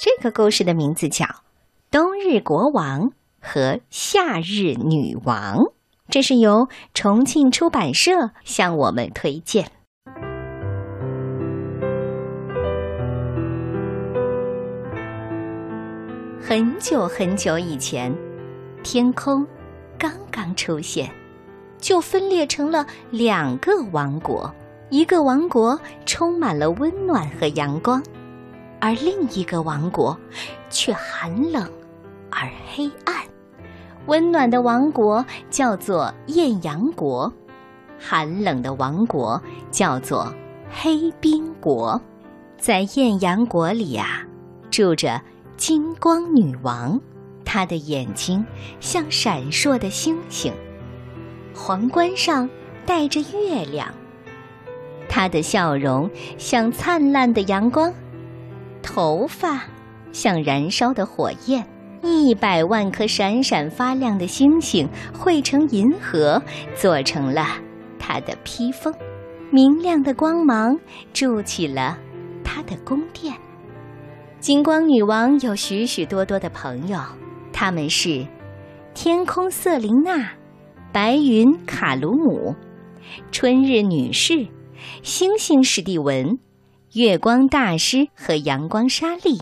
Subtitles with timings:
[0.00, 1.24] 这个故事的名字叫
[1.90, 3.10] 《冬日国王
[3.40, 5.56] 和夏日女王》，
[6.08, 9.68] 这是由重庆出版社向我们推荐。
[16.40, 18.16] 很久很久以前，
[18.84, 19.44] 天空
[19.98, 21.10] 刚刚出现，
[21.78, 24.54] 就分裂成了两个王国，
[24.90, 25.76] 一个王国
[26.06, 28.00] 充满了温暖和阳光。
[28.80, 30.18] 而另一个王国
[30.70, 31.68] 却寒冷
[32.30, 33.16] 而黑暗。
[34.06, 37.32] 温暖的王国叫做艳阳国，
[37.98, 40.32] 寒冷的王国叫做
[40.70, 42.00] 黑冰国。
[42.56, 44.22] 在艳阳国里啊，
[44.70, 45.20] 住着
[45.56, 47.00] 金光女王，
[47.44, 48.44] 她的眼睛
[48.80, 50.52] 像闪烁的星星，
[51.54, 52.48] 皇冠上
[52.86, 53.92] 带着月亮，
[55.08, 57.92] 她的笑容像灿烂的阳光。
[58.82, 59.64] 头发
[60.12, 61.66] 像燃烧的火焰，
[62.02, 66.42] 一百万颗闪闪发亮的星星汇成银河，
[66.74, 67.46] 做成了
[67.98, 68.94] 它的披风。
[69.50, 70.78] 明亮的光芒
[71.12, 71.98] 筑起了
[72.44, 73.34] 它的宫殿。
[74.40, 77.00] 金光女王有许许多多的朋友，
[77.52, 78.26] 他们是
[78.94, 80.32] 天空瑟琳娜、
[80.92, 82.54] 白云卡鲁姆、
[83.32, 84.46] 春日女士、
[85.02, 86.38] 星星史蒂文。
[86.94, 89.38] 月光大师和阳光莎莉，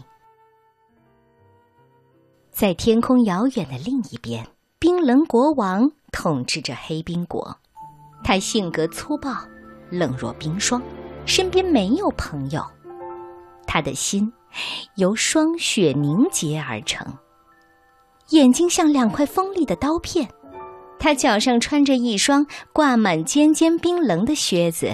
[2.51, 4.45] 在天空遥远的另一边，
[4.81, 7.57] 冰冷国王统治着黑冰国。
[8.25, 9.31] 他性格粗暴，
[9.91, 10.83] 冷若冰霜，
[11.25, 12.67] 身边没有朋友。
[13.65, 14.33] 他的心
[14.97, 17.07] 由霜雪凝结而成，
[18.31, 20.29] 眼睛像两块锋利的刀片。
[20.99, 24.93] 他脚上穿着一双挂满尖尖冰棱的靴子，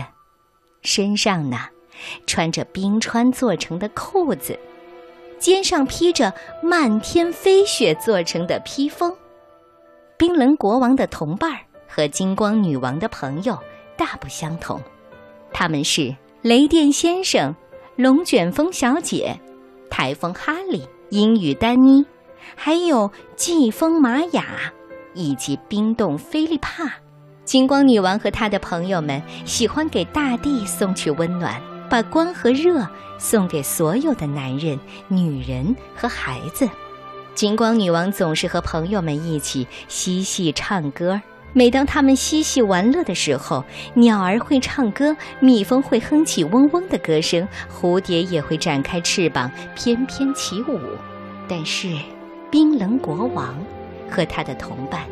[0.82, 1.56] 身上呢？
[2.26, 4.58] 穿着冰川做成的裤子，
[5.38, 9.14] 肩上披着漫天飞雪做成的披风。
[10.16, 11.58] 冰冷国王的同伴
[11.88, 13.58] 和金光女王的朋友
[13.96, 14.80] 大不相同，
[15.52, 17.54] 他们是雷电先生、
[17.96, 19.38] 龙卷风小姐、
[19.90, 22.04] 台风哈利、阴雨丹妮，
[22.54, 24.72] 还有季风玛雅
[25.14, 26.94] 以及冰冻菲利帕。
[27.44, 31.60] 金光女王和她的朋友们喜欢给大地送去温暖。
[31.92, 32.88] 把光和热
[33.18, 36.66] 送给所有的男人、女人和孩子。
[37.34, 41.20] 金光女王总是和朋友们一起嬉戏唱歌。
[41.52, 50.80] 每当他们嬉戏玩乐的时候，鸟儿会唱歌，蜜蜂会哼起嗡嗡的歌声，蝴蝶也会展开翅膀翩翩起舞。
[51.46, 51.94] 但是，
[52.50, 53.54] 冰冷国王
[54.10, 55.02] 和他的同伴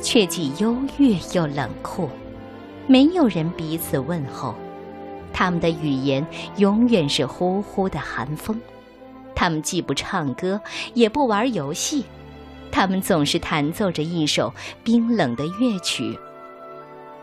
[0.00, 2.08] 却既忧郁又冷酷，
[2.86, 4.54] 没有人彼此问候。
[5.38, 6.26] 他们的语言
[6.56, 8.58] 永远是呼呼的寒风，
[9.34, 10.58] 他们既不唱歌，
[10.94, 12.06] 也不玩游戏，
[12.72, 14.50] 他们总是弹奏着一首
[14.82, 16.18] 冰冷的乐曲。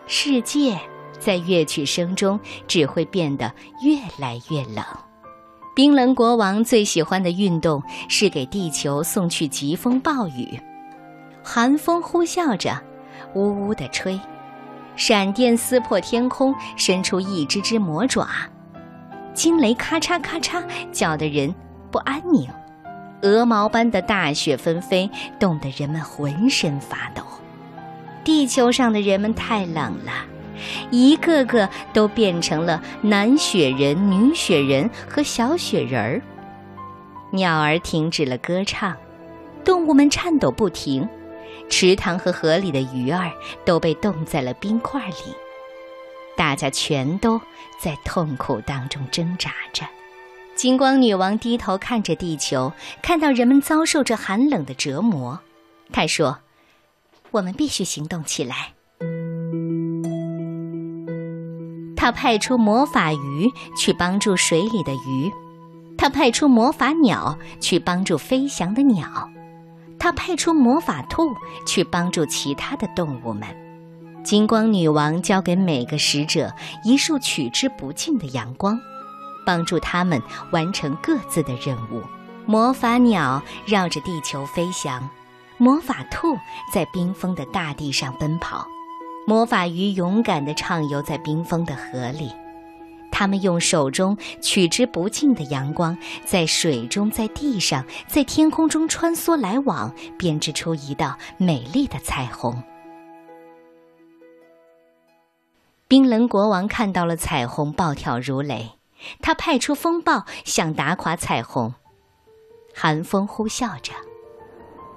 [0.06, 0.80] 世界
[1.18, 3.52] 在乐曲声中只会变得
[3.84, 4.86] 越来越冷。
[5.76, 10.60] 冰冷国王最喜欢的运动是给地球送去疾风暴雨，
[11.44, 12.80] 寒风呼啸着，
[13.34, 14.20] 呜呜地吹。
[14.96, 18.26] 闪电撕破天空，伸出一只只魔爪；
[19.34, 21.54] 惊雷咔嚓咔嚓叫得人
[21.92, 22.48] 不安宁；
[23.22, 25.10] 鹅毛般的大雪纷飞，
[25.40, 27.24] 冻得人们浑身发抖。
[28.24, 30.12] 地球上的人们太冷了，
[30.92, 36.22] 一个个都变成了男雪人、女雪人和小雪人儿。
[37.32, 38.96] 鸟儿停止了歌唱，
[39.66, 41.10] 动物们颤抖不停。
[41.76, 43.32] 池塘和河里的鱼儿
[43.66, 45.16] 都被冻在了冰块里，
[46.38, 47.42] 大家全都
[47.80, 49.84] 在痛苦当中挣扎着。
[50.56, 55.40] 金光女王低头看着地球，看到人们遭受着寒冷的折磨，
[55.92, 56.38] 她说
[57.32, 58.74] ：“我们必须行动起来。”
[61.98, 65.32] 她派出魔法鱼去帮助水里的鱼，
[65.98, 69.28] 她派出魔法鸟去帮助飞翔的鸟。
[70.04, 71.34] 他派出魔法兔
[71.66, 73.48] 去帮助其他的动物们。
[74.22, 76.54] 金光女王交给每个使者
[76.84, 78.78] 一束取之不尽的阳光，
[79.46, 80.22] 帮助他们
[80.52, 82.04] 完成各自的任务。
[82.46, 85.10] 魔法鸟绕着地球飞翔，
[85.58, 86.38] 魔法兔
[86.74, 88.68] 在冰封的大地上奔跑，
[89.26, 92.30] 魔法鱼勇敢地畅游在冰封的河里。
[93.14, 95.96] 他们用手中取之不尽的阳光，
[96.26, 102.64] 在水中，在地上，在天空中穿梭来往，编织出一道美丽的彩虹。
[105.88, 108.72] 冰冷国王看到了彩虹，暴跳如雷，
[109.22, 111.76] 他派出风暴想打垮彩虹。
[112.74, 113.94] 寒风呼啸着，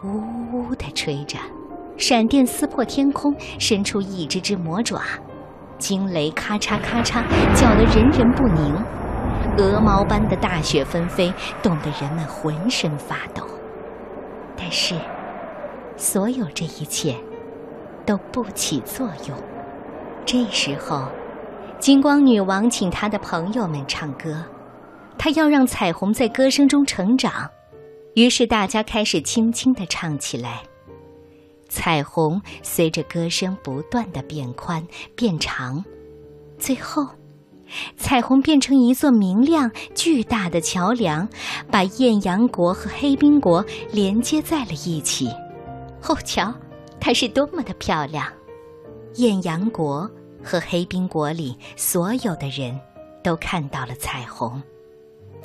[0.03, 1.37] 呜呜地吹着，
[1.99, 5.03] 闪电撕破天空，伸出一只只魔爪，
[5.79, 7.23] 惊雷咔嚓咔嚓
[7.55, 8.75] 叫得人人不宁，
[9.59, 11.33] 鹅毛般的大雪纷飞，
[11.63, 13.47] 冻得人们浑身发抖。
[14.57, 14.95] 但是，
[15.97, 17.15] 所有这一切
[18.05, 19.37] 都不起作用。
[20.25, 21.09] 这时候，
[21.79, 24.43] 金光女王请她的朋友们唱歌，
[25.19, 27.51] 她要让彩虹在歌声中成长。
[28.15, 30.63] 于是大家开始轻轻地唱起来，
[31.69, 35.85] 彩虹随着歌声不断的变宽变长，
[36.59, 37.07] 最后，
[37.97, 41.29] 彩虹变成一座明亮巨大的桥梁，
[41.71, 45.29] 把艳阳国和黑冰国连接在了一起。
[46.09, 46.55] 哦，瞧，
[47.01, 48.27] 它是多么的漂亮！
[49.17, 50.09] 艳阳国
[50.45, 52.79] 和黑冰国里所有的人
[53.25, 54.63] 都看到了彩虹。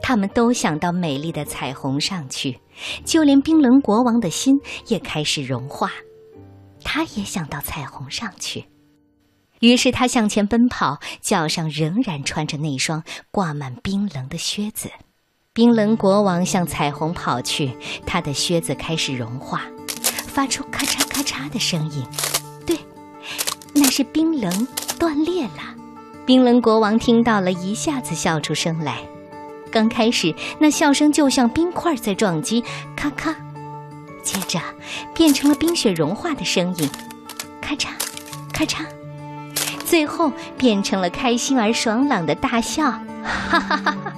[0.03, 2.59] 他们都想到美丽的彩虹上去，
[3.05, 5.91] 就连冰冷国王的心也开始融化，
[6.93, 8.65] 他也想到彩虹上去。
[9.61, 14.91] 于是他向前奔跑，脚上仍然穿着那双挂满冰冷的靴子。
[15.53, 19.61] 冰冷国王向彩虹跑去，他的靴子开始融化，
[20.27, 22.05] 发出咔嚓咔嚓的声音。
[22.67, 22.77] 对，
[23.73, 24.67] 那是冰冷
[24.99, 25.73] 断裂了。
[26.25, 28.99] 冰冷国王听到了，一下子笑出声来。
[29.71, 32.61] 刚开始，那笑声就像冰块在撞击，
[32.97, 33.33] 咔咔；
[34.23, 34.59] 接着
[35.13, 36.89] 变成了冰雪融化的声音，
[37.61, 37.89] 咔嚓，
[38.53, 38.85] 咔嚓；
[39.85, 42.91] 最后变成了开心而爽朗的大笑，
[43.23, 44.13] 哈哈哈哈！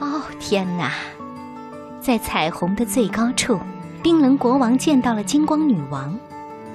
[0.00, 0.92] 哦，天哪！
[2.00, 3.60] 在彩虹的最高处，
[4.02, 6.18] 冰冷国王见到了金光女王，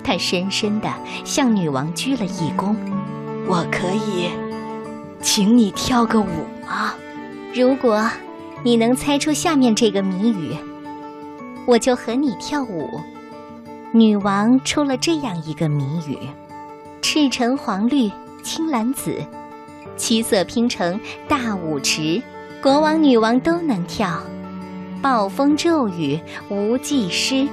[0.04, 0.90] 他深深地
[1.26, 2.76] 向女王鞠了一躬
[3.48, 4.30] ：“我可以，
[5.22, 6.94] 请你跳个舞吗？”
[7.54, 8.10] 如果
[8.64, 10.56] 你能猜出下面这个谜语，
[11.68, 12.90] 我就和你跳舞。
[13.92, 16.18] 女王出了这样一个谜语：
[17.02, 18.10] 赤橙黄绿
[18.44, 19.22] 青蓝紫，
[19.98, 22.22] 七色拼成大舞池，
[22.64, 24.20] 国王女王都能跳。
[25.02, 26.20] 暴风骤雨
[26.50, 27.48] 无计施，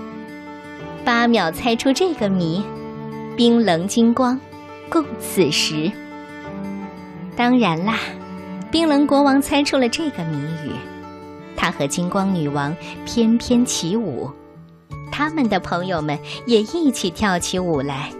[1.04, 2.64] 八秒猜出这个谜，
[3.36, 4.40] 冰冷金光
[4.88, 5.90] 共此时。
[7.36, 7.98] 当然啦。
[8.70, 10.72] 冰冷国王猜出了这个谜语，
[11.56, 12.74] 他和金光女王
[13.04, 14.30] 翩翩起舞，
[15.10, 18.10] 他们的朋友们也一起跳起舞来。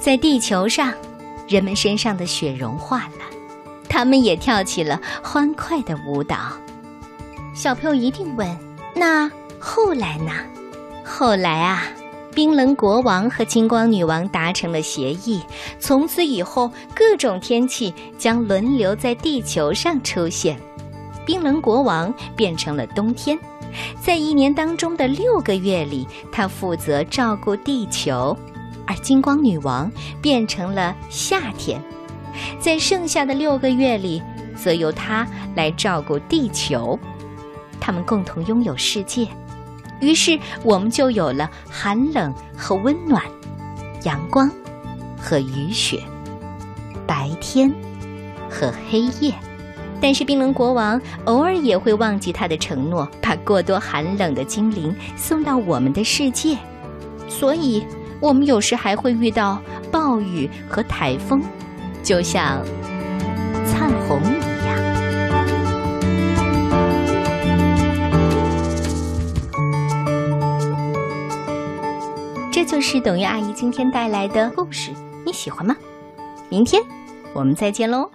[0.00, 0.92] 在地球上，
[1.48, 3.24] 人们身上的雪融化了，
[3.88, 6.36] 他们也跳起了欢快的舞蹈。
[7.54, 8.56] 小朋友一定问：
[8.94, 10.32] 那后来呢？
[11.04, 11.82] 后来啊。
[12.32, 15.42] 冰冷国王和金光女王达成了协议，
[15.80, 20.56] 从此以后各种天气将轮流在地球上出现。
[21.30, 23.38] 冰冷国王变成了冬天，
[24.02, 28.36] 在一年当中的六个月里，他负责照顾地球；
[28.84, 29.88] 而金光女王
[30.20, 31.80] 变成了夏天，
[32.58, 34.20] 在剩下的六个月里，
[34.56, 35.24] 则由她
[35.54, 36.98] 来照顾地球。
[37.78, 39.28] 他们共同拥有世界。
[40.00, 43.22] 于是我们就有了寒冷和温暖，
[44.02, 44.50] 阳光
[45.16, 46.02] 和雨雪，
[47.06, 47.72] 白天
[48.50, 49.32] 和黑夜。
[50.00, 56.56] 但是冰冷国王偶尔也会忘记他的承诺，把过多寒冷的精灵送到我们的世界，
[57.28, 57.84] 所以
[58.18, 59.60] 我们有时还会遇到
[59.92, 61.42] 暴雨和台风，
[62.02, 62.62] 就像
[63.66, 64.76] 灿红一样。
[72.50, 74.90] 这就是董月阿姨今天带来的故事，
[75.24, 75.76] 你喜欢吗？
[76.48, 76.82] 明天
[77.32, 78.10] 我们再见喽。